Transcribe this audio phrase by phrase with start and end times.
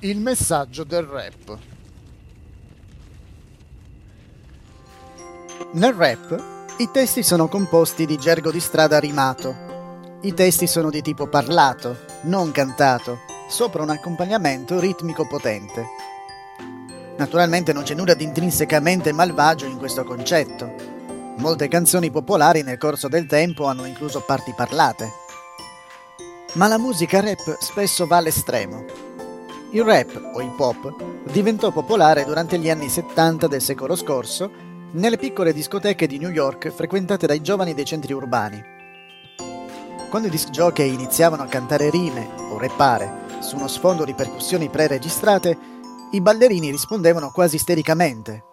[0.00, 1.58] Il messaggio del rap.
[5.72, 6.42] Nel rap
[6.76, 10.16] i testi sono composti di gergo di strada rimato.
[10.20, 15.84] I testi sono di tipo parlato, non cantato, sopra un accompagnamento ritmico potente.
[17.16, 20.74] Naturalmente non c'è nulla di intrinsecamente malvagio in questo concetto.
[21.38, 25.10] Molte canzoni popolari nel corso del tempo hanno incluso parti parlate.
[26.52, 29.07] Ma la musica rap spesso va all'estremo.
[29.70, 34.50] Il rap o hip hop diventò popolare durante gli anni 70 del secolo scorso
[34.92, 38.64] nelle piccole discoteche di New York frequentate dai giovani dei centri urbani.
[40.08, 44.70] Quando i disc jockey iniziavano a cantare rime o rappare su uno sfondo di percussioni
[44.70, 45.58] pre-registrate,
[46.12, 48.44] i ballerini rispondevano quasi istericamente.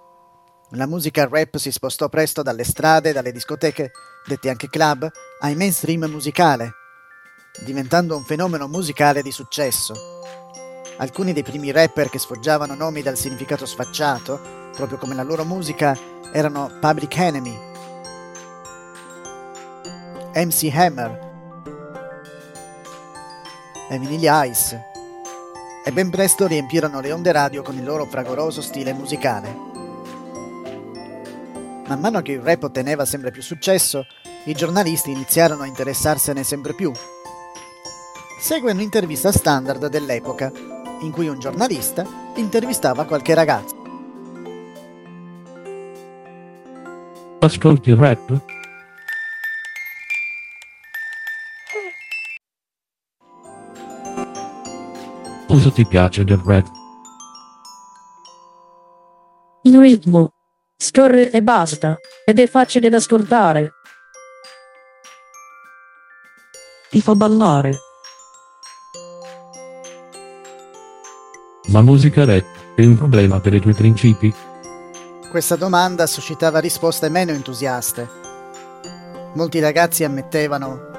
[0.71, 3.91] La musica rap si spostò presto dalle strade, dalle discoteche,
[4.27, 6.73] dette anche club, ai mainstream musicale,
[7.63, 10.14] diventando un fenomeno musicale di successo.
[10.97, 15.97] Alcuni dei primi rapper che sfoggiavano nomi dal significato sfacciato, proprio come la loro musica,
[16.31, 17.59] erano Public Enemy,
[20.35, 21.33] MC Hammer
[23.89, 24.83] e Ice,
[25.83, 29.53] e ben presto riempirono le onde radio con il loro fragoroso stile musicale.
[31.87, 34.05] Man mano che il rap otteneva sempre più successo,
[34.45, 36.91] i giornalisti iniziarono a interessarsene sempre più.
[38.39, 40.51] Segue un'intervista standard dell'epoca,
[41.01, 43.83] in cui un giornalista intervistava qualche ragazzo.
[47.39, 48.41] Ascolti rap?
[55.47, 56.67] Cosa ti piace del rap?
[59.61, 60.33] Il ritmo.
[60.77, 61.97] Scorre e basta.
[62.25, 63.71] Ed è facile da ascoltare.
[66.89, 67.77] Ti fa ballare.
[71.69, 72.45] La musica rap
[72.75, 74.31] è un problema per i tuoi principi?
[75.31, 78.07] Questa domanda suscitava risposte meno entusiaste.
[79.33, 80.93] Molti ragazzi ammettevano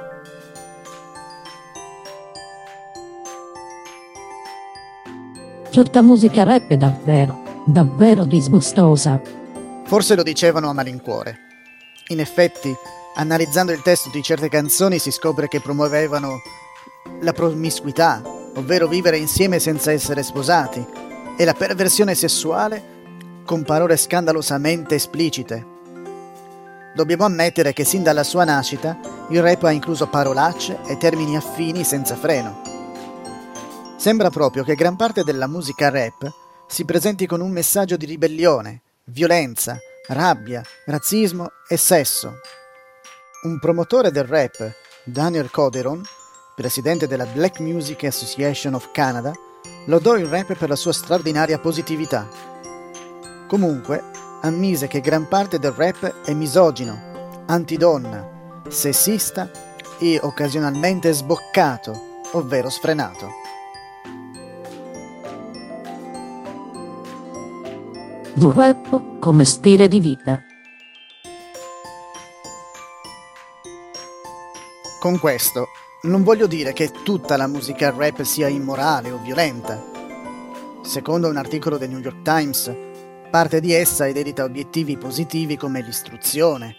[5.71, 9.21] Certa musica rap è davvero, davvero disgustosa.
[9.84, 11.38] Forse lo dicevano a malincuore.
[12.09, 12.75] In effetti,
[13.15, 16.41] analizzando il testo di certe canzoni si scopre che promuovevano
[17.21, 18.21] la promiscuità,
[18.56, 20.84] ovvero vivere insieme senza essere sposati,
[21.39, 22.94] e la perversione sessuale
[23.44, 25.75] con parole scandalosamente esplicite.
[26.95, 28.99] Dobbiamo ammettere che sin dalla sua nascita
[29.31, 32.62] il rap ha incluso parolacce e termini affini senza freno.
[33.97, 36.33] Sembra proprio che gran parte della musica rap
[36.66, 39.78] si presenti con un messaggio di ribellione, violenza,
[40.09, 42.41] rabbia, razzismo e sesso.
[43.43, 44.75] Un promotore del rap,
[45.05, 46.03] Daniel Coderon,
[46.56, 49.31] presidente della Black Music Association of Canada,
[49.84, 52.27] lodò il rap per la sua straordinaria positività.
[53.47, 54.03] Comunque,
[54.41, 59.50] ammise che gran parte del rap è misogino, antidonna, sessista
[59.99, 63.28] e occasionalmente sboccato, ovvero sfrenato.
[68.39, 70.43] Rap come stile di vita.
[74.99, 75.69] Con questo
[76.03, 79.83] non voglio dire che tutta la musica rap sia immorale o violenta.
[80.83, 82.73] Secondo un articolo del New York Times,
[83.31, 86.77] parte di essa eredita obiettivi positivi come l'istruzione,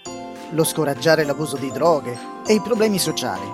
[0.51, 3.45] lo scoraggiare l'abuso di droghe e i problemi sociali.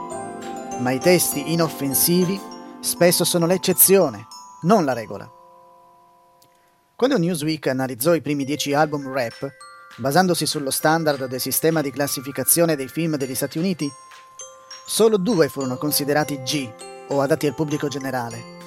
[0.79, 2.40] Ma i testi inoffensivi
[2.80, 4.28] spesso sono l'eccezione,
[4.63, 5.30] non la regola.
[6.95, 9.50] Quando Newsweek analizzò i primi dieci album rap,
[9.95, 13.90] basandosi sullo standard del sistema di classificazione dei film degli Stati Uniti,
[14.85, 16.71] solo due furono considerati G
[17.09, 18.61] o adatti al pubblico generale.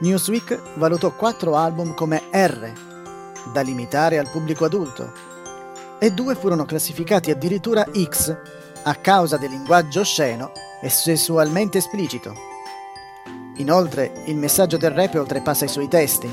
[0.00, 2.72] Newsweek valutò quattro album come R,
[3.52, 5.12] da limitare al pubblico adulto,
[5.98, 8.36] e due furono classificati addirittura X
[8.84, 12.32] a causa del linguaggio osceno e sessualmente esplicito.
[13.56, 16.32] Inoltre, il messaggio del rap oltrepassa i suoi testi.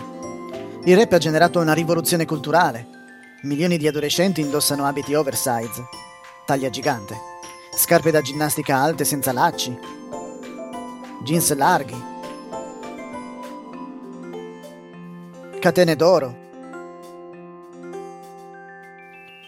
[0.84, 2.88] Il rap ha generato una rivoluzione culturale.
[3.42, 5.88] Milioni di adolescenti indossano abiti oversize,
[6.46, 7.18] taglia gigante,
[7.76, 9.78] scarpe da ginnastica alte senza lacci,
[11.24, 12.04] jeans larghi,
[15.60, 16.44] catene d'oro,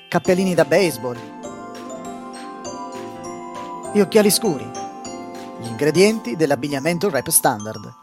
[0.09, 1.17] cappellini da baseball.
[3.93, 4.69] E occhiali scuri,
[5.61, 7.93] gli ingredienti dell'abbigliamento rap standard.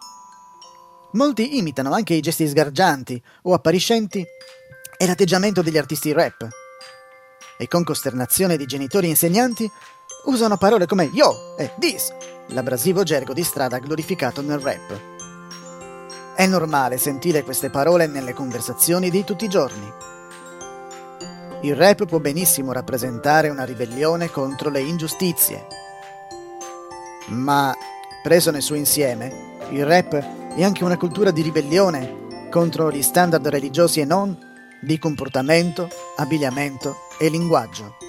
[1.12, 4.24] Molti imitano anche i gesti sgargianti o appariscenti
[4.96, 6.48] e l'atteggiamento degli artisti rap.
[7.56, 9.70] E con costernazione di genitori e insegnanti
[10.24, 12.12] usano parole come yo e this,
[12.48, 15.00] l'abrasivo gergo di strada glorificato nel rap.
[16.34, 19.92] È normale sentire queste parole nelle conversazioni di tutti i giorni.
[21.62, 25.66] Il rap può benissimo rappresentare una ribellione contro le ingiustizie.
[27.28, 27.74] Ma,
[28.22, 30.12] preso nel suo insieme, il rap
[30.54, 34.36] è anche una cultura di ribellione contro gli standard religiosi e non
[34.80, 38.03] di comportamento, abbigliamento e linguaggio.